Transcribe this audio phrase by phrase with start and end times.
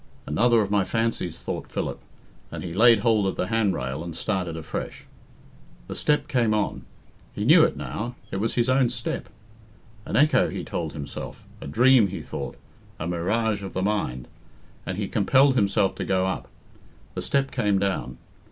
[0.25, 1.99] "Another of my fancies," thought Philip;
[2.49, 5.05] and he laid hold of the handrail, and started afresh.
[5.87, 6.85] The step came on.
[7.35, 9.29] He knew it now; it was his own step.
[10.07, 11.45] "An echo," he told himself.
[11.61, 12.57] "A dream," he thought,
[12.99, 14.27] "a mirage of the mind;"
[14.87, 16.47] and he compelled himself to go up.
[17.13, 18.17] The step came down.